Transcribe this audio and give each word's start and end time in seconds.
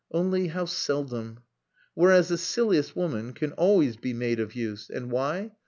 Only, 0.11 0.47
how 0.47 0.65
seldom.... 0.65 1.41
Whereas 1.93 2.29
the 2.29 2.37
silliest 2.39 2.95
woman 2.95 3.33
can 3.33 3.51
always 3.51 3.97
be 3.97 4.13
made 4.15 4.39
of 4.39 4.55
use. 4.55 4.89
And 4.89 5.11
why? 5.11 5.51